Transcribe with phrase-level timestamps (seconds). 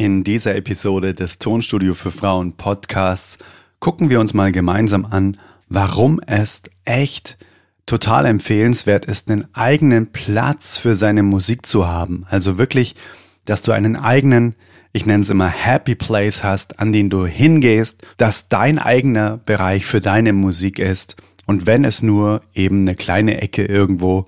[0.00, 3.36] In dieser Episode des Tonstudio für Frauen Podcasts
[3.80, 5.36] gucken wir uns mal gemeinsam an,
[5.68, 7.36] warum es echt
[7.84, 12.24] total empfehlenswert ist, einen eigenen Platz für seine Musik zu haben.
[12.30, 12.96] Also wirklich,
[13.44, 14.54] dass du einen eigenen,
[14.94, 19.84] ich nenne es immer Happy Place hast, an den du hingehst, dass dein eigener Bereich
[19.84, 21.16] für deine Musik ist.
[21.44, 24.24] Und wenn es nur eben eine kleine Ecke irgendwo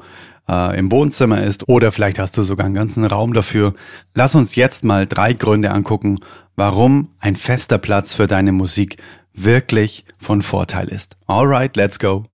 [0.52, 3.74] äh, im Wohnzimmer ist oder vielleicht hast du sogar einen ganzen Raum dafür.
[4.14, 6.20] Lass uns jetzt mal drei Gründe angucken,
[6.56, 8.96] warum ein fester Platz für deine Musik
[9.34, 11.16] wirklich von Vorteil ist.
[11.26, 12.26] Alright, let's go.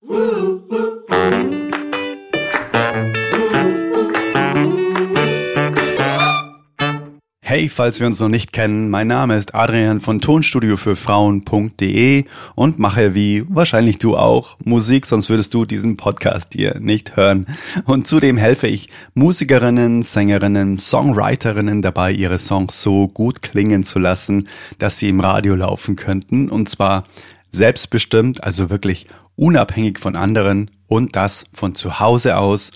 [7.49, 12.25] Hey, falls wir uns noch nicht kennen, mein Name ist Adrian von Tonstudio für Frauen.de
[12.55, 17.47] und mache wie wahrscheinlich du auch Musik, sonst würdest du diesen Podcast hier nicht hören.
[17.87, 24.47] Und zudem helfe ich Musikerinnen, Sängerinnen, Songwriterinnen dabei, ihre Songs so gut klingen zu lassen,
[24.79, 27.05] dass sie im Radio laufen könnten und zwar
[27.51, 32.73] selbstbestimmt, also wirklich unabhängig von anderen und das von zu Hause aus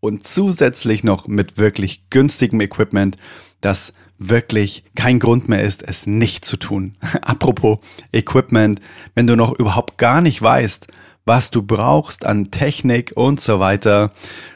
[0.00, 3.18] und zusätzlich noch mit wirklich günstigem Equipment,
[3.60, 6.94] das wirklich kein Grund mehr ist, es nicht zu tun.
[7.22, 7.78] Apropos
[8.12, 8.80] Equipment,
[9.14, 10.86] wenn du noch überhaupt gar nicht weißt,
[11.26, 14.12] was du brauchst an Technik und so weiter,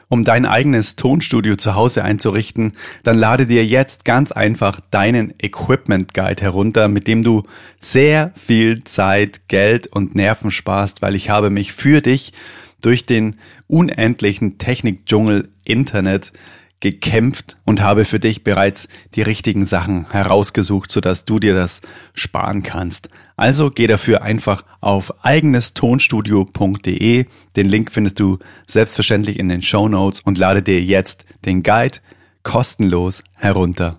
[0.09, 6.15] um dein eigenes Tonstudio zu Hause einzurichten, dann lade dir jetzt ganz einfach deinen Equipment
[6.15, 7.45] Guide herunter, mit dem du
[7.81, 12.33] sehr viel Zeit, Geld und Nerven sparst, weil ich habe mich für dich
[12.81, 13.37] durch den
[13.67, 16.33] unendlichen Technikdschungel Internet
[16.81, 21.81] gekämpft und habe für dich bereits die richtigen Sachen herausgesucht, sodass du dir das
[22.15, 23.09] sparen kannst.
[23.37, 27.27] Also geh dafür einfach auf eigenestonstudio.de.
[27.57, 31.99] Den Link findest du selbstverständlich in den Show Notes und lade dir jetzt den Guide
[32.43, 33.99] kostenlos herunter.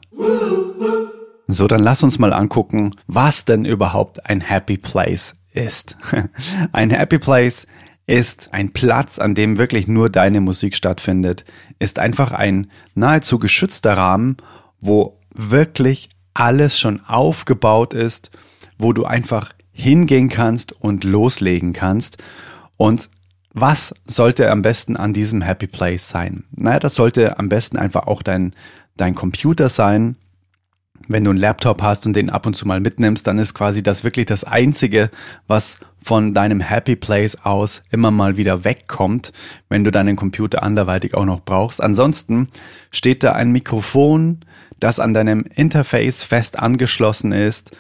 [1.47, 5.97] So, dann lass uns mal angucken, was denn überhaupt ein Happy Place ist.
[6.71, 7.65] Ein Happy Place
[8.09, 11.45] ist ein Platz, an dem wirklich nur deine Musik stattfindet,
[11.77, 14.37] ist einfach ein nahezu geschützter Rahmen,
[14.81, 18.31] wo wirklich alles schon aufgebaut ist,
[18.79, 22.17] wo du einfach hingehen kannst und loslegen kannst.
[22.77, 23.11] Und
[23.53, 26.45] was sollte am besten an diesem Happy Place sein?
[26.51, 28.55] Naja, das sollte am besten einfach auch dein,
[28.97, 30.17] dein Computer sein,
[31.07, 33.81] wenn du einen Laptop hast und den ab und zu mal mitnimmst, dann ist quasi
[33.81, 35.09] das wirklich das Einzige,
[35.47, 39.33] was von deinem Happy Place aus immer mal wieder wegkommt,
[39.69, 41.81] wenn du deinen Computer anderweitig auch noch brauchst.
[41.81, 42.49] Ansonsten
[42.91, 44.39] steht da ein Mikrofon,
[44.79, 47.71] das an deinem Interface fest angeschlossen ist.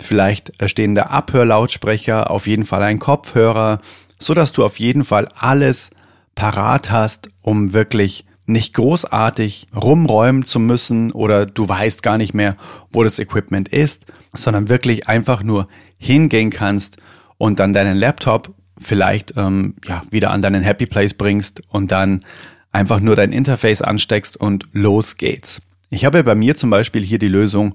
[0.00, 3.80] Vielleicht stehen da Abhörlautsprecher, auf jeden Fall ein Kopfhörer,
[4.18, 5.90] so dass du auf jeden Fall alles
[6.34, 12.56] parat hast, um wirklich nicht großartig rumräumen zu müssen oder du weißt gar nicht mehr,
[12.90, 15.68] wo das Equipment ist, sondern wirklich einfach nur
[15.98, 16.98] hingehen kannst
[17.38, 22.24] und dann deinen Laptop vielleicht ähm, ja, wieder an deinen Happy Place bringst und dann
[22.72, 25.62] einfach nur dein Interface ansteckst und los geht's.
[25.90, 27.74] Ich habe bei mir zum Beispiel hier die Lösung,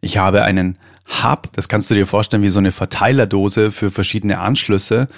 [0.00, 0.78] ich habe einen
[1.22, 5.08] Hub, das kannst du dir vorstellen wie so eine Verteilerdose für verschiedene Anschlüsse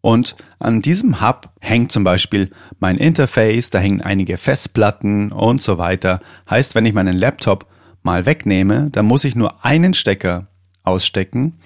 [0.00, 5.78] und an diesem Hub hängt zum Beispiel mein Interface, da hängen einige Festplatten und so
[5.78, 6.20] weiter.
[6.48, 7.66] Heißt, wenn ich meinen Laptop
[8.02, 10.46] mal wegnehme, dann muss ich nur einen Stecker
[10.84, 11.58] ausstecken.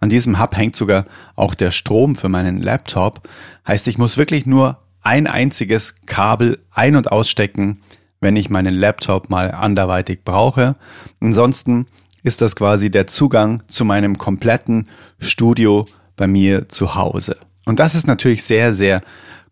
[0.00, 3.26] An diesem Hub hängt sogar auch der Strom für meinen Laptop.
[3.66, 7.80] Heißt, ich muss wirklich nur ein einziges Kabel ein- und ausstecken,
[8.20, 10.76] wenn ich meinen Laptop mal anderweitig brauche.
[11.20, 11.86] Ansonsten
[12.22, 14.88] ist das quasi der Zugang zu meinem kompletten
[15.18, 17.36] Studio bei mir zu Hause.
[17.68, 19.00] Und das ist natürlich sehr, sehr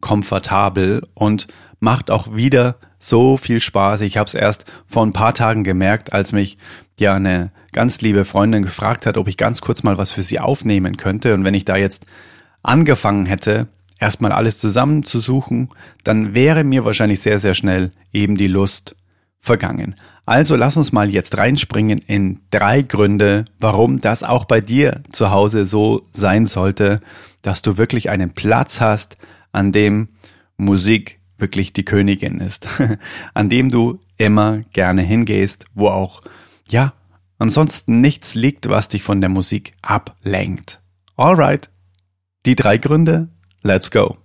[0.00, 1.46] komfortabel und
[1.80, 4.00] macht auch wieder so viel Spaß.
[4.00, 6.56] Ich habe es erst vor ein paar Tagen gemerkt, als mich
[6.98, 10.40] ja eine ganz liebe Freundin gefragt hat, ob ich ganz kurz mal was für sie
[10.40, 11.34] aufnehmen könnte.
[11.34, 12.06] Und wenn ich da jetzt
[12.62, 13.68] angefangen hätte,
[14.00, 15.68] erstmal alles zusammenzusuchen,
[16.04, 18.96] dann wäre mir wahrscheinlich sehr, sehr schnell eben die Lust
[19.40, 19.94] vergangen.
[20.24, 25.30] Also lass uns mal jetzt reinspringen in drei Gründe, warum das auch bei dir zu
[25.30, 27.00] Hause so sein sollte,
[27.46, 29.16] dass du wirklich einen Platz hast,
[29.52, 30.08] an dem
[30.56, 32.68] Musik wirklich die Königin ist,
[33.34, 36.22] an dem du immer gerne hingehst, wo auch,
[36.68, 36.92] ja,
[37.38, 40.80] ansonsten nichts liegt, was dich von der Musik ablenkt.
[41.16, 41.70] Alright.
[42.46, 43.28] Die drei Gründe?
[43.62, 44.16] Let's go.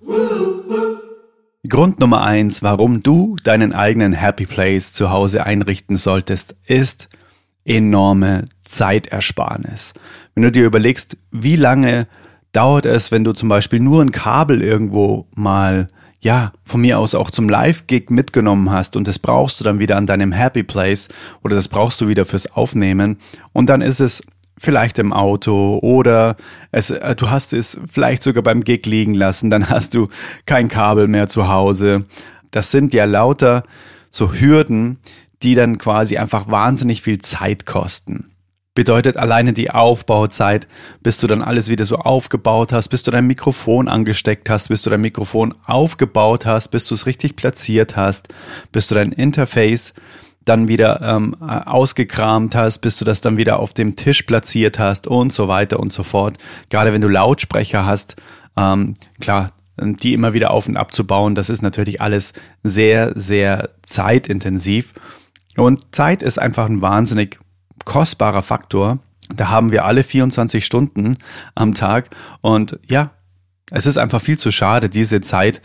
[1.70, 7.08] Grund Nummer eins, warum du deinen eigenen Happy Place zu Hause einrichten solltest, ist
[7.66, 9.94] enorme Zeitersparnis.
[10.34, 12.08] Wenn du dir überlegst, wie lange
[12.51, 15.89] dauert es, wenn du zum Beispiel nur ein Kabel irgendwo mal
[16.19, 19.98] ja, von mir aus auch zum Live-Gig mitgenommen hast und das brauchst du dann wieder
[19.98, 21.09] an deinem Happy Place
[21.44, 23.18] oder das brauchst du wieder fürs Aufnehmen
[23.53, 24.21] und dann ist es
[24.59, 26.38] vielleicht im Auto oder
[26.71, 30.09] es, äh, du hast es vielleicht sogar beim Gig liegen lassen, dann hast du
[30.45, 32.06] kein Kabel mehr zu Hause.
[32.51, 33.63] Das sind ja lauter
[34.12, 35.00] so Hürden,
[35.42, 38.31] die dann quasi einfach wahnsinnig viel Zeit kosten
[38.74, 40.68] bedeutet alleine die Aufbauzeit,
[41.02, 44.82] bis du dann alles wieder so aufgebaut hast, bis du dein Mikrofon angesteckt hast, bis
[44.82, 48.30] du dein Mikrofon aufgebaut hast, bis du es richtig platziert hast,
[48.72, 49.94] bis du dein Interface
[50.46, 55.06] dann wieder ähm, ausgekramt hast, bis du das dann wieder auf dem Tisch platziert hast
[55.06, 56.38] und so weiter und so fort.
[56.70, 58.16] Gerade wenn du Lautsprecher hast,
[58.58, 62.34] ähm, klar, die immer wieder auf und abzubauen, das ist natürlich alles
[62.64, 64.94] sehr, sehr zeitintensiv.
[65.58, 67.40] Und Zeit ist einfach ein wahnsinnig
[67.86, 69.00] kostbarer Faktor.
[69.36, 71.18] Da haben wir alle 24 Stunden
[71.56, 72.10] am Tag.
[72.42, 73.12] Und ja,
[73.72, 75.62] es ist einfach viel zu schade, diese Zeit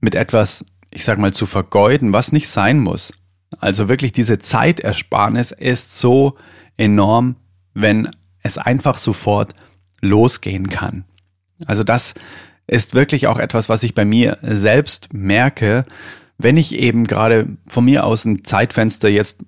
[0.00, 3.12] mit etwas, ich sag mal, zu vergeuden, was nicht sein muss.
[3.58, 6.36] Also wirklich diese Zeitersparnis ist so
[6.76, 7.36] enorm,
[7.74, 8.10] wenn
[8.42, 9.54] es einfach sofort
[10.00, 11.04] losgehen kann.
[11.66, 12.14] Also das
[12.66, 15.86] ist wirklich auch etwas, was ich bei mir selbst merke,
[16.38, 19.44] wenn ich eben gerade von mir aus ein Zeitfenster jetzt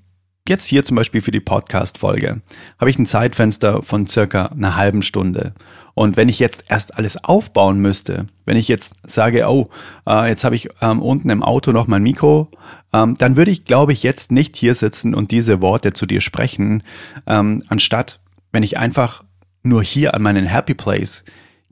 [0.49, 2.41] Jetzt hier zum Beispiel für die Podcast-Folge
[2.79, 5.53] habe ich ein Zeitfenster von circa einer halben Stunde.
[5.93, 9.69] Und wenn ich jetzt erst alles aufbauen müsste, wenn ich jetzt sage, oh,
[10.09, 12.49] äh, jetzt habe ich ähm, unten im Auto noch mein Mikro,
[12.95, 16.23] ähm, dann würde ich, glaube ich, jetzt nicht hier sitzen und diese Worte zu dir
[16.23, 16.83] sprechen,
[17.27, 18.19] ähm, anstatt
[18.51, 19.25] wenn ich einfach
[19.63, 21.25] nur hier an meinen Happy Place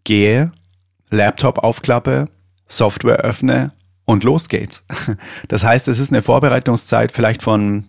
[0.05, 0.52] gehe,
[1.08, 2.28] Laptop aufklappe,
[2.67, 3.73] Software öffne
[4.05, 4.84] und los geht's.
[5.49, 7.87] Das heißt, es ist eine Vorbereitungszeit vielleicht von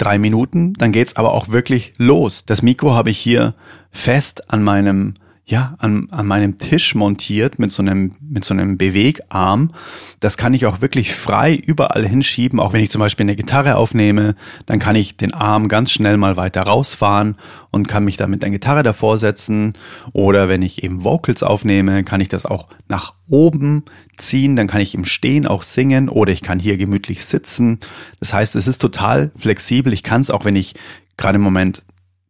[0.00, 2.44] drei Minuten, dann geht's aber auch wirklich los.
[2.46, 3.54] Das Mikro habe ich hier
[3.90, 5.14] fest an meinem
[5.50, 9.72] ja, an, an meinem Tisch montiert mit so einem, mit so einem Bewegarm.
[10.20, 12.60] Das kann ich auch wirklich frei überall hinschieben.
[12.60, 14.36] Auch wenn ich zum Beispiel eine Gitarre aufnehme,
[14.66, 17.36] dann kann ich den Arm ganz schnell mal weiter rausfahren
[17.72, 19.72] und kann mich dann mit der Gitarre davor setzen.
[20.12, 23.84] Oder wenn ich eben Vocals aufnehme, kann ich das auch nach oben
[24.16, 24.54] ziehen.
[24.54, 27.80] Dann kann ich im Stehen auch singen oder ich kann hier gemütlich sitzen.
[28.20, 29.92] Das heißt, es ist total flexibel.
[29.92, 30.76] Ich kann es auch, wenn ich
[31.16, 31.82] gerade im Moment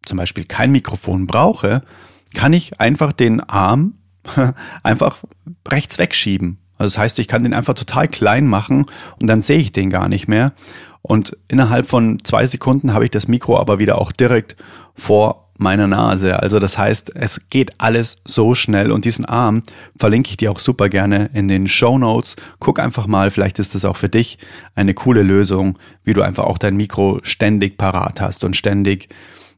[0.06, 1.82] zum Beispiel kein Mikrofon brauche,
[2.34, 3.94] kann ich einfach den Arm
[4.82, 5.18] einfach
[5.68, 6.58] rechts wegschieben.
[6.78, 8.86] Also das heißt, ich kann den einfach total klein machen
[9.20, 10.52] und dann sehe ich den gar nicht mehr.
[11.02, 14.56] Und innerhalb von zwei Sekunden habe ich das Mikro aber wieder auch direkt
[14.94, 16.40] vor meiner Nase.
[16.40, 19.62] Also das heißt, es geht alles so schnell und diesen Arm
[19.98, 22.36] verlinke ich dir auch super gerne in den Show Notes.
[22.58, 24.38] Guck einfach mal, vielleicht ist das auch für dich
[24.74, 29.10] eine coole Lösung, wie du einfach auch dein Mikro ständig parat hast und ständig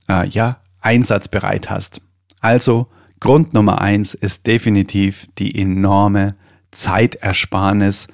[0.08, 2.00] äh, ja einsatzbereit hast.
[2.42, 2.88] Also
[3.20, 6.34] Grund Nummer eins ist definitiv die enorme
[6.72, 8.08] Zeitersparnis,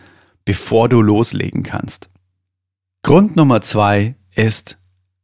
[0.45, 2.11] bevor du loslegen kannst.
[3.03, 4.79] Grund Nummer zwei ist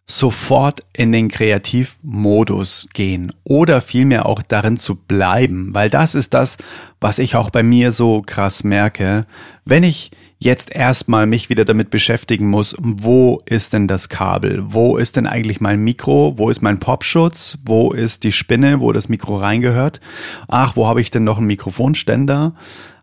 [0.06, 6.56] sofort in den Kreativmodus gehen oder vielmehr auch darin zu bleiben, weil das ist das,
[7.00, 9.26] was ich auch bei mir so krass merke.
[9.64, 10.10] Wenn ich
[10.44, 14.62] jetzt erstmal mich wieder damit beschäftigen muss, wo ist denn das Kabel?
[14.66, 16.34] Wo ist denn eigentlich mein Mikro?
[16.36, 17.58] Wo ist mein Popschutz?
[17.64, 20.00] Wo ist die Spinne, wo das Mikro reingehört?
[20.46, 22.54] Ach, wo habe ich denn noch einen Mikrofonständer?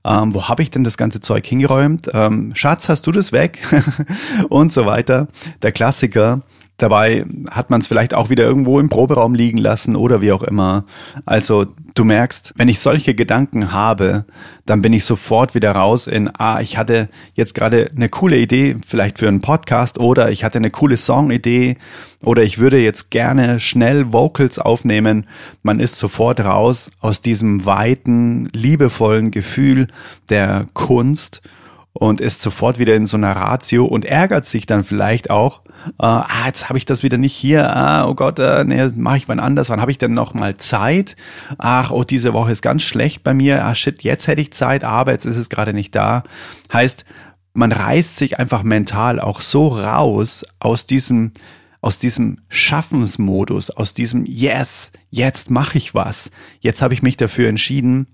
[0.03, 2.09] Ähm, wo habe ich denn das ganze Zeug hingeräumt?
[2.13, 3.61] Ähm, Schatz, hast du das weg?
[4.49, 5.27] und so weiter.
[5.61, 6.41] Der Klassiker.
[6.77, 10.41] Dabei hat man es vielleicht auch wieder irgendwo im Proberaum liegen lassen oder wie auch
[10.41, 10.85] immer.
[11.25, 14.25] Also du merkst, wenn ich solche Gedanken habe,
[14.65, 18.77] dann bin ich sofort wieder raus in, ah, ich hatte jetzt gerade eine coole Idee,
[18.85, 21.77] vielleicht für einen Podcast oder ich hatte eine coole Songidee
[22.23, 25.27] oder ich würde jetzt gerne schnell Vocals aufnehmen.
[25.61, 29.87] Man ist sofort raus aus diesem weiten, liebevollen Gefühl
[30.29, 31.41] der Kunst
[31.93, 35.61] und ist sofort wieder in so einer Ratio und ärgert sich dann vielleicht auch,
[35.99, 39.17] äh, ah, jetzt habe ich das wieder nicht hier, ah, oh Gott, äh, nee, mache
[39.17, 41.15] ich wann anders, wann habe ich denn noch mal Zeit?
[41.57, 44.83] Ach, oh, diese Woche ist ganz schlecht bei mir, ah shit, jetzt hätte ich Zeit,
[44.83, 46.23] aber jetzt ist es gerade nicht da.
[46.71, 47.05] Heißt,
[47.53, 51.33] man reißt sich einfach mental auch so raus aus diesem
[51.81, 56.29] aus diesem Schaffensmodus, aus diesem Yes, jetzt mache ich was.
[56.59, 58.05] Jetzt habe ich mich dafür entschieden,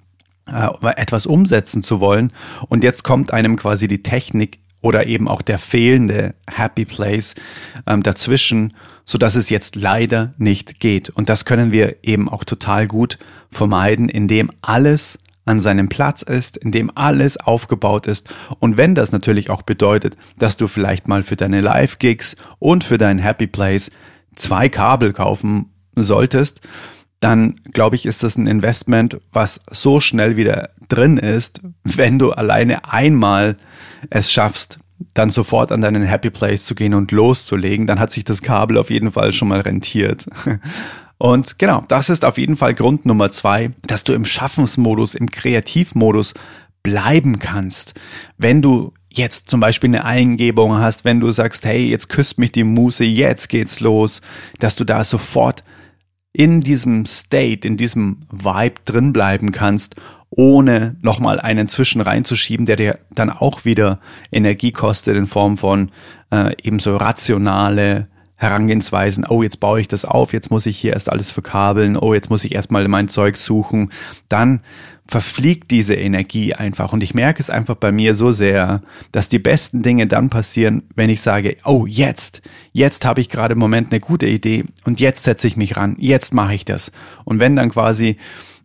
[0.48, 2.32] etwas umsetzen zu wollen.
[2.70, 7.36] Und jetzt kommt einem quasi die Technik oder eben auch der fehlende Happy Place
[7.88, 8.74] ähm, dazwischen,
[9.06, 11.10] so dass es jetzt leider nicht geht.
[11.10, 13.18] Und das können wir eben auch total gut
[13.52, 18.30] vermeiden, indem alles an seinem Platz ist, indem alles aufgebaut ist.
[18.60, 22.98] Und wenn das natürlich auch bedeutet, dass du vielleicht mal für deine Live-Gigs und für
[22.98, 23.90] deinen Happy Place
[24.36, 26.62] zwei Kabel kaufen solltest,
[27.20, 32.32] dann glaube ich, ist das ein Investment, was so schnell wieder drin ist, wenn du
[32.32, 33.58] alleine einmal
[34.10, 34.80] es schaffst,
[35.14, 38.78] dann sofort an deinen Happy Place zu gehen und loszulegen, dann hat sich das Kabel
[38.78, 40.28] auf jeden Fall schon mal rentiert.
[41.20, 45.32] Und genau, das ist auf jeden Fall Grund Nummer zwei, dass du im Schaffensmodus, im
[45.32, 46.36] Kreativmodus
[46.84, 47.96] bleiben kannst.
[48.38, 52.52] Wenn du jetzt zum Beispiel eine Eingebung hast, wenn du sagst, hey, jetzt küsst mich
[52.52, 54.22] die Muse, jetzt geht's los,
[54.60, 55.64] dass du da sofort
[56.38, 59.96] in diesem State, in diesem Vibe drin bleiben kannst,
[60.30, 64.00] ohne nochmal einen zwischen reinzuschieben, der dir dann auch wieder
[64.32, 65.90] Energie kostet in Form von
[66.30, 71.12] äh, ebenso rationale Herangehensweisen, oh, jetzt baue ich das auf, jetzt muss ich hier erst
[71.12, 73.92] alles verkabeln, oh, jetzt muss ich erstmal mein Zeug suchen,
[74.30, 74.62] dann
[75.08, 76.94] verfliegt diese Energie einfach.
[76.94, 80.84] Und ich merke es einfach bei mir so sehr, dass die besten Dinge dann passieren,
[80.96, 82.42] wenn ich sage, oh, jetzt,
[82.74, 85.96] jetzt habe ich gerade im Moment eine gute Idee und jetzt setze ich mich ran,
[85.98, 86.92] jetzt mache ich das.
[87.24, 88.18] Und wenn dann quasi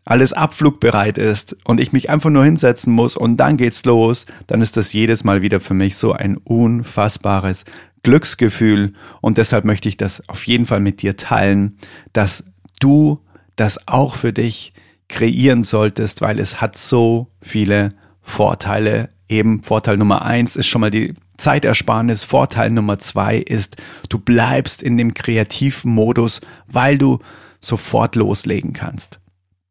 [0.05, 4.61] alles abflugbereit ist und ich mich einfach nur hinsetzen muss und dann geht's los, dann
[4.61, 7.65] ist das jedes Mal wieder für mich so ein unfassbares
[8.03, 11.79] Glücksgefühl und deshalb möchte ich das auf jeden Fall mit dir teilen,
[12.13, 12.45] dass
[12.81, 13.21] du
[13.55, 14.73] das auch für dich
[15.09, 17.91] kreieren solltest, weil es hat so viele
[18.23, 19.11] Vorteile.
[19.29, 22.25] Eben Vorteil Nummer eins ist schon mal die Zeitersparnis.
[22.25, 23.77] Vorteil Nummer zwei ist,
[24.09, 27.19] du bleibst in dem kreativen Modus, weil du
[27.61, 29.22] sofort loslegen kannst.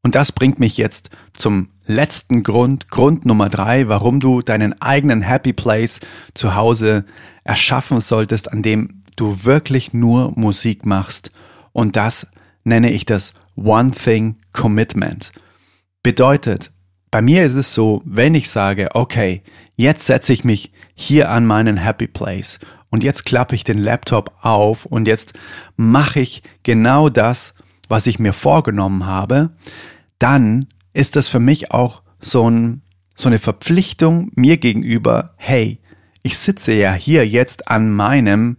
[0.03, 5.21] Und das bringt mich jetzt zum letzten Grund, Grund Nummer drei, warum du deinen eigenen
[5.21, 5.99] Happy Place
[6.33, 7.05] zu Hause
[7.43, 11.31] erschaffen solltest, an dem du wirklich nur Musik machst.
[11.71, 12.27] Und das
[12.63, 15.31] nenne ich das One Thing Commitment.
[16.01, 16.71] Bedeutet,
[17.11, 19.43] bei mir ist es so, wenn ich sage, okay,
[19.75, 24.33] jetzt setze ich mich hier an meinen Happy Place und jetzt klappe ich den Laptop
[24.41, 25.33] auf und jetzt
[25.75, 27.53] mache ich genau das,
[27.91, 29.51] was ich mir vorgenommen habe,
[30.17, 32.81] dann ist das für mich auch so, ein,
[33.13, 35.79] so eine Verpflichtung mir gegenüber, hey,
[36.23, 38.57] ich sitze ja hier jetzt an meinem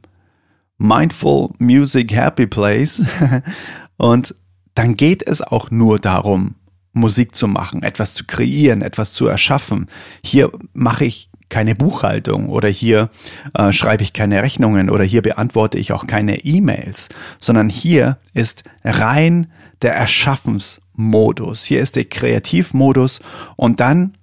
[0.78, 3.02] Mindful Music Happy Place
[3.96, 4.34] und
[4.74, 6.56] dann geht es auch nur darum,
[6.92, 9.88] Musik zu machen, etwas zu kreieren, etwas zu erschaffen.
[10.22, 13.10] Hier mache ich keine Buchhaltung oder hier
[13.54, 18.64] äh, schreibe ich keine Rechnungen oder hier beantworte ich auch keine E-Mails, sondern hier ist
[18.84, 21.64] rein der Erschaffensmodus.
[21.64, 23.20] Hier ist der Kreativmodus
[23.56, 24.14] und dann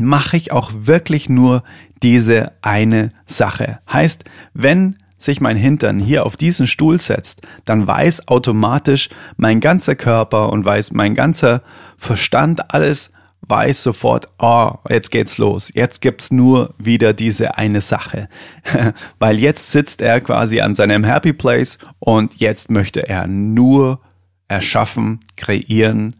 [0.00, 1.62] mache ich auch wirklich nur
[2.02, 3.78] diese eine Sache.
[3.90, 4.24] Heißt,
[4.54, 10.50] wenn sich mein Hintern hier auf diesen Stuhl setzt, dann weiß automatisch mein ganzer Körper
[10.50, 11.62] und weiß mein ganzer
[11.96, 15.70] Verstand alles, weiß sofort, oh, jetzt geht's los.
[15.74, 18.28] Jetzt gibt's nur wieder diese eine Sache.
[19.18, 24.00] Weil jetzt sitzt er quasi an seinem Happy Place und jetzt möchte er nur
[24.48, 26.16] erschaffen, kreieren,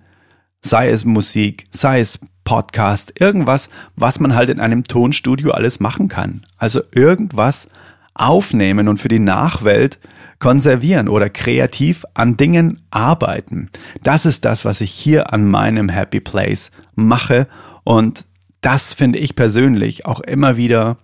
[0.61, 6.09] sei es Musik, sei es Podcast, irgendwas, was man halt in einem Tonstudio alles machen
[6.09, 6.47] kann.
[6.57, 7.69] Also irgendwas
[8.19, 9.99] aufnehmen und für die Nachwelt
[10.39, 13.71] konservieren oder kreativ an Dingen arbeiten.
[14.03, 17.49] Das ist das, was ich hier an meinem Happy Place mache
[17.85, 18.25] und
[18.61, 20.99] das finde ich persönlich auch immer wieder,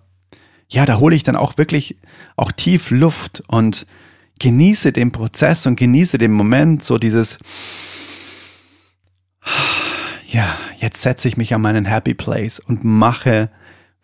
[0.67, 1.97] ja, da hole ich dann auch wirklich
[2.35, 3.87] auch tief Luft und
[4.39, 7.39] genieße den Prozess und genieße den Moment, so dieses,
[10.27, 10.45] ja,
[10.77, 13.49] jetzt setze ich mich an meinen Happy Place und mache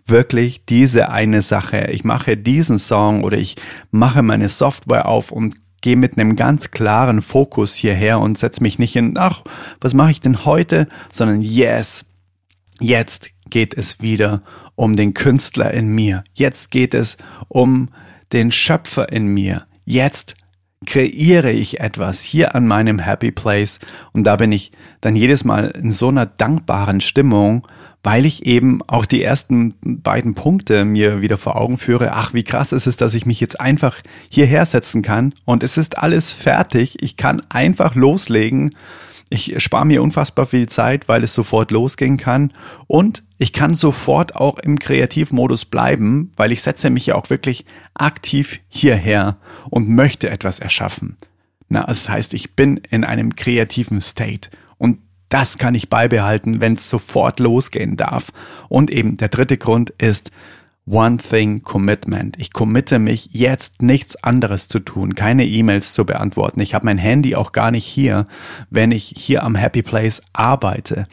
[0.05, 1.89] wirklich diese eine Sache.
[1.91, 3.55] Ich mache diesen Song oder ich
[3.91, 8.79] mache meine Software auf und gehe mit einem ganz klaren Fokus hierher und setze mich
[8.79, 9.43] nicht in, ach,
[9.79, 12.05] was mache ich denn heute, sondern yes,
[12.79, 14.43] jetzt geht es wieder
[14.75, 16.23] um den Künstler in mir.
[16.33, 17.17] Jetzt geht es
[17.47, 17.89] um
[18.31, 19.65] den Schöpfer in mir.
[19.85, 20.35] Jetzt
[20.85, 23.79] kreiere ich etwas hier an meinem Happy Place
[24.13, 27.67] und da bin ich dann jedes Mal in so einer dankbaren Stimmung,
[28.03, 32.13] weil ich eben auch die ersten beiden Punkte mir wieder vor Augen führe.
[32.13, 33.97] Ach, wie krass ist es, dass ich mich jetzt einfach
[34.29, 37.01] hierher setzen kann und es ist alles fertig.
[37.01, 38.71] Ich kann einfach loslegen
[39.33, 42.51] ich spare mir unfassbar viel Zeit, weil es sofort losgehen kann.
[42.87, 47.65] Und ich kann sofort auch im Kreativmodus bleiben, weil ich setze mich ja auch wirklich
[47.93, 49.37] aktiv hierher
[49.69, 51.15] und möchte etwas erschaffen.
[51.69, 54.49] Na, das heißt, ich bin in einem kreativen State.
[54.77, 54.99] Und
[55.31, 58.31] das kann ich beibehalten, wenn es sofort losgehen darf.
[58.69, 60.31] Und eben der dritte Grund ist,
[60.85, 62.37] One Thing Commitment.
[62.39, 66.59] Ich committe mich jetzt nichts anderes zu tun, keine E-Mails zu beantworten.
[66.59, 68.27] Ich habe mein Handy auch gar nicht hier,
[68.69, 71.07] wenn ich hier am Happy Place arbeite.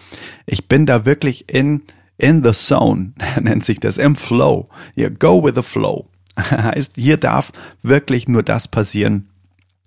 [0.46, 1.82] Ich bin da wirklich in
[2.16, 4.68] in the zone, nennt sich das, im Flow.
[4.96, 6.06] Hier, go with the flow.
[6.36, 9.28] heißt, hier darf wirklich nur das passieren,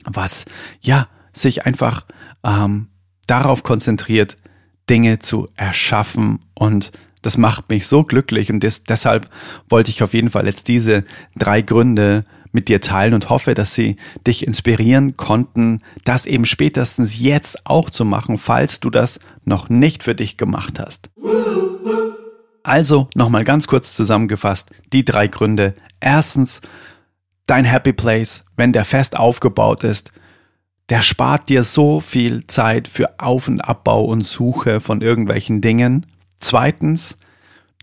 [0.05, 0.45] was
[0.79, 2.05] ja sich einfach
[2.43, 2.88] ähm,
[3.31, 4.35] darauf konzentriert,
[4.89, 9.29] Dinge zu erschaffen und das macht mich so glücklich und des, deshalb
[9.69, 11.05] wollte ich auf jeden Fall jetzt diese
[11.38, 13.95] drei Gründe mit dir teilen und hoffe, dass sie
[14.27, 20.03] dich inspirieren konnten, das eben spätestens jetzt auch zu machen, falls du das noch nicht
[20.03, 21.09] für dich gemacht hast.
[22.63, 25.73] Also nochmal ganz kurz zusammengefasst, die drei Gründe.
[26.01, 26.59] Erstens,
[27.45, 30.11] dein Happy Place, wenn der fest aufgebaut ist,
[30.89, 36.05] der spart dir so viel Zeit für Auf- und Abbau und Suche von irgendwelchen Dingen.
[36.39, 37.17] Zweitens,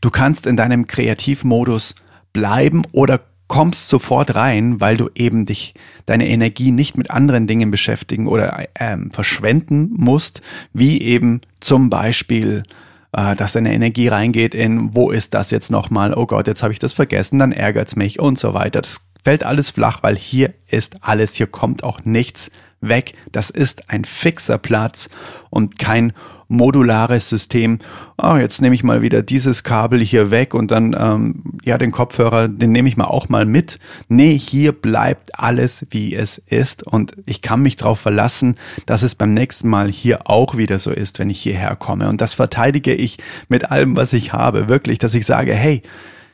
[0.00, 1.94] du kannst in deinem Kreativmodus
[2.32, 5.74] bleiben oder kommst sofort rein, weil du eben dich,
[6.06, 12.62] deine Energie nicht mit anderen Dingen beschäftigen oder ähm, verschwenden musst, wie eben zum Beispiel,
[13.12, 16.72] äh, dass deine Energie reingeht in, wo ist das jetzt nochmal, oh Gott, jetzt habe
[16.72, 18.82] ich das vergessen, dann ärgert's mich und so weiter.
[18.82, 23.12] Das fällt alles flach, weil hier ist alles, hier kommt auch nichts weg.
[23.32, 25.08] Das ist ein fixer Platz
[25.50, 26.12] und kein
[26.48, 27.78] modulares System.
[28.20, 31.92] Oh, jetzt nehme ich mal wieder dieses Kabel hier weg und dann, ähm, ja, den
[31.92, 33.78] Kopfhörer, den nehme ich mal auch mal mit.
[34.08, 38.56] Nee, hier bleibt alles, wie es ist und ich kann mich darauf verlassen,
[38.86, 42.08] dass es beim nächsten Mal hier auch wieder so ist, wenn ich hierher komme.
[42.08, 43.18] Und das verteidige ich
[43.48, 44.70] mit allem, was ich habe.
[44.70, 45.82] Wirklich, dass ich sage, hey,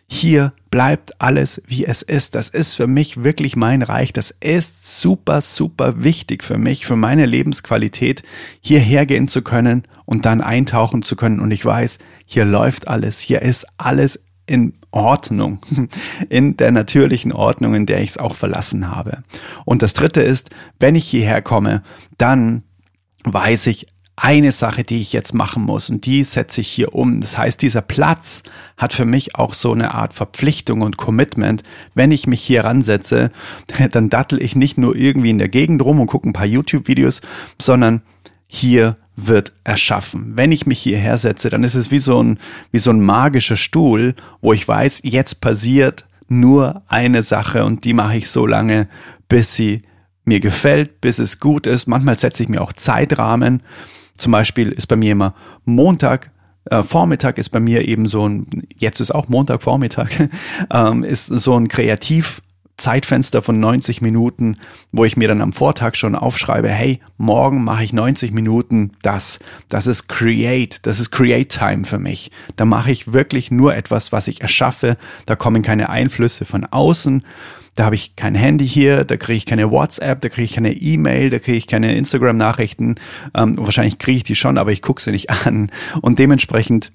[0.07, 2.35] hier bleibt alles, wie es ist.
[2.35, 4.13] Das ist für mich wirklich mein Reich.
[4.13, 8.23] Das ist super, super wichtig für mich, für meine Lebensqualität,
[8.61, 11.41] hierher gehen zu können und dann eintauchen zu können.
[11.41, 15.59] Und ich weiß, hier läuft alles, hier ist alles in Ordnung,
[16.29, 19.23] in der natürlichen Ordnung, in der ich es auch verlassen habe.
[19.65, 21.83] Und das Dritte ist, wenn ich hierher komme,
[22.19, 22.63] dann
[23.25, 27.21] weiß ich, eine Sache, die ich jetzt machen muss und die setze ich hier um.
[27.21, 28.45] Das heißt, dieser Platz
[28.77, 31.65] hat für mich auch so eine Art Verpflichtung und Commitment.
[31.95, 33.31] Wenn ich mich hier ransetze,
[33.91, 37.23] dann dattel ich nicht nur irgendwie in der Gegend rum und gucke ein paar YouTube-Videos,
[37.61, 38.03] sondern
[38.47, 40.33] hier wird erschaffen.
[40.37, 42.39] Wenn ich mich hierher setze, dann ist es wie so ein,
[42.71, 47.93] wie so ein magischer Stuhl, wo ich weiß, jetzt passiert nur eine Sache und die
[47.93, 48.89] mache ich so lange,
[49.29, 49.83] bis sie
[50.25, 51.87] mir gefällt, bis es gut ist.
[51.87, 53.63] Manchmal setze ich mir auch Zeitrahmen
[54.17, 56.31] zum Beispiel ist bei mir immer Montag,
[56.67, 60.29] äh, Vormittag ist bei mir eben so ein, jetzt ist auch Montagvormittag,
[60.71, 62.41] ähm, ist so ein Kreativ-
[62.77, 64.59] Zeitfenster von 90 Minuten,
[64.91, 69.39] wo ich mir dann am Vortag schon aufschreibe, hey, morgen mache ich 90 Minuten das.
[69.69, 72.31] Das ist Create, das ist Create Time für mich.
[72.57, 74.97] Da mache ich wirklich nur etwas, was ich erschaffe.
[75.27, 77.25] Da kommen keine Einflüsse von außen.
[77.77, 80.73] Da habe ich kein Handy hier, da kriege ich keine WhatsApp, da kriege ich keine
[80.73, 82.97] E-Mail, da kriege ich keine Instagram-Nachrichten.
[83.35, 85.71] Ähm, wahrscheinlich kriege ich die schon, aber ich gucke sie nicht an.
[86.01, 86.93] Und dementsprechend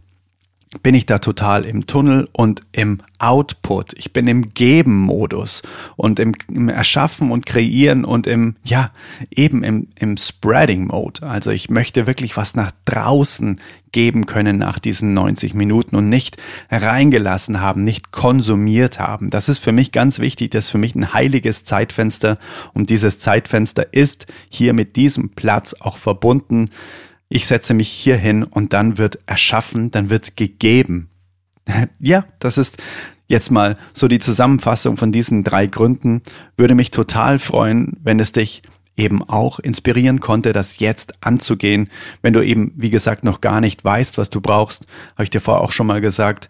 [0.84, 3.94] bin ich da total im Tunnel und im Output.
[3.98, 5.64] Ich bin im Geben-Modus
[5.96, 8.92] und im, im, Erschaffen und Kreieren und im, ja,
[9.32, 11.24] eben im, im Spreading-Mode.
[11.24, 13.60] Also ich möchte wirklich was nach draußen
[13.92, 16.38] geben können nach diesen 90 Minuten und nicht
[16.70, 19.32] reingelassen haben, nicht konsumiert haben.
[19.32, 20.52] Das ist für mich ganz wichtig.
[20.52, 22.38] Das ist für mich ein heiliges Zeitfenster
[22.76, 26.70] und dieses Zeitfenster ist hier mit diesem Platz auch verbunden
[27.30, 31.10] ich setze mich hier hin und dann wird erschaffen, dann wird gegeben.
[32.00, 32.82] ja, das ist
[33.28, 36.24] jetzt mal so die Zusammenfassung von diesen drei Gründen.
[36.58, 38.64] Würde mich total freuen, wenn es dich
[38.98, 41.90] eben auch inspirieren konnte, das jetzt anzugehen.
[42.22, 45.40] Wenn du eben, wie gesagt, noch gar nicht weißt, was du brauchst, habe ich dir
[45.40, 46.50] vorher auch schon mal gesagt,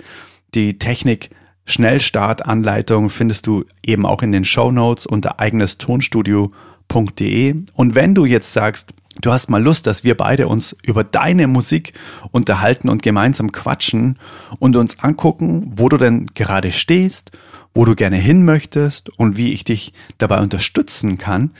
[0.55, 1.29] die Technik
[1.65, 7.55] Schnellstartanleitung findest du eben auch in den Show Notes unter eigenestonstudio.de.
[7.73, 11.47] Und wenn du jetzt sagst, du hast mal Lust, dass wir beide uns über deine
[11.47, 11.93] Musik
[12.31, 14.17] unterhalten und gemeinsam quatschen
[14.59, 17.31] und uns angucken, wo du denn gerade stehst,
[17.73, 21.51] wo du gerne hin möchtest und wie ich dich dabei unterstützen kann,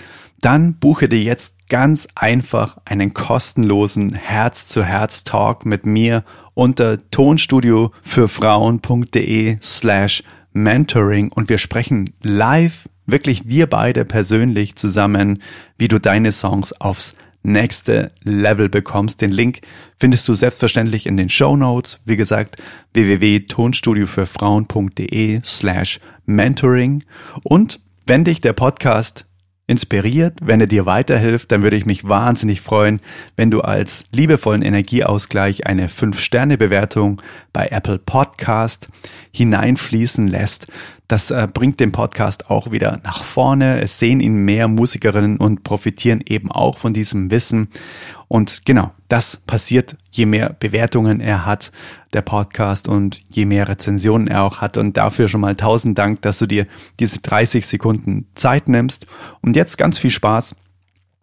[0.41, 9.58] dann buche dir jetzt ganz einfach einen kostenlosen Herz-zu-Herz-Talk mit mir unter tonstudio für Frauen.de
[9.62, 15.41] slash mentoring und wir sprechen live, wirklich wir beide persönlich zusammen,
[15.78, 19.21] wie du deine Songs aufs nächste Level bekommst.
[19.21, 19.62] Den Link
[19.97, 21.99] findest du selbstverständlich in den Show Notes.
[22.06, 22.58] Wie gesagt,
[22.93, 27.04] www.tonstudiofürfrauen.de slash mentoring.
[27.43, 29.25] Und wenn dich der Podcast
[29.69, 33.02] inspiriert, wenn er dir weiterhilft, dann würde ich mich wahnsinnig freuen,
[33.36, 37.21] wenn du als liebevollen Energieausgleich eine 5-Sterne-Bewertung
[37.54, 38.89] bei Apple Podcast
[39.32, 40.65] hineinfließen lässt.
[41.10, 43.82] Das äh, bringt den Podcast auch wieder nach vorne.
[43.82, 47.69] Es sehen ihn mehr Musikerinnen und profitieren eben auch von diesem Wissen.
[48.28, 51.72] Und genau, das passiert, je mehr Bewertungen er hat,
[52.13, 54.78] der Podcast, und je mehr Rezensionen er auch hat.
[54.78, 56.67] Und dafür schon mal tausend Dank, dass du dir
[57.00, 59.08] diese 30 Sekunden Zeit nimmst.
[59.41, 60.56] Und jetzt ganz viel Spaß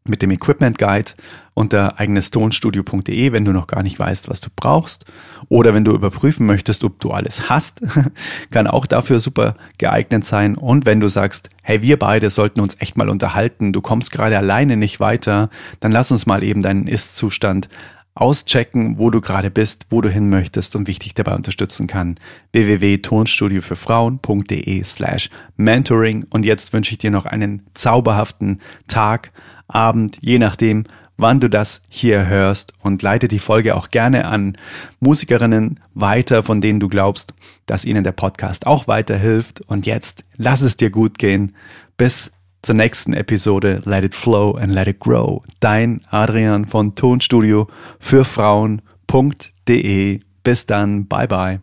[0.08, 1.12] mit dem Equipment Guide
[1.54, 5.06] unter eigenestonstudio.de, wenn du noch gar nicht weißt, was du brauchst.
[5.48, 7.80] Oder wenn du überprüfen möchtest, ob du alles hast,
[8.50, 10.54] kann auch dafür super geeignet sein.
[10.54, 14.36] Und wenn du sagst, hey, wir beide sollten uns echt mal unterhalten, du kommst gerade
[14.36, 17.68] alleine nicht weiter, dann lass uns mal eben deinen Ist-Zustand
[18.16, 21.86] auschecken, wo du gerade bist, wo du hin möchtest und wie ich dich dabei unterstützen
[21.86, 22.18] kann.
[22.52, 29.32] www.tonstudiofürfrauen.de slash mentoring und jetzt wünsche ich dir noch einen zauberhaften Tag,
[29.68, 30.84] Abend, je nachdem,
[31.16, 34.56] wann du das hier hörst und leite die Folge auch gerne an
[35.00, 37.34] Musikerinnen weiter, von denen du glaubst,
[37.66, 39.62] dass ihnen der Podcast auch weiterhilft.
[39.66, 41.54] Und jetzt lass es dir gut gehen.
[41.96, 45.42] Bis zur nächsten Episode Let It Flow and Let It Grow.
[45.60, 50.20] Dein Adrian von Tonstudio für Frauen.de.
[50.42, 51.60] Bis dann, bye bye.